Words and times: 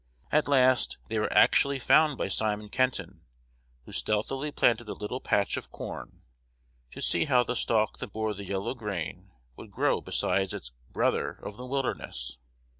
At 0.31 0.47
last 0.47 0.97
they 1.09 1.19
were 1.19 1.31
actually 1.31 1.77
found 1.77 2.17
by 2.17 2.27
Simon 2.27 2.69
Kenton, 2.69 3.21
who 3.85 3.91
stealthily 3.91 4.51
planted 4.51 4.89
a 4.89 4.93
little 4.95 5.19
patch 5.21 5.57
of 5.57 5.69
corn, 5.69 6.23
to 6.89 7.03
see 7.03 7.25
how 7.25 7.43
the 7.43 7.55
stalk 7.55 7.99
that 7.99 8.11
bore 8.11 8.33
the 8.33 8.43
yellow 8.45 8.73
grain 8.73 9.29
would 9.57 9.69
grow 9.69 10.01
beside 10.01 10.53
its 10.53 10.71
"brother" 10.91 11.33
of 11.43 11.55
the 11.55 11.67
wilderness. 11.67 12.39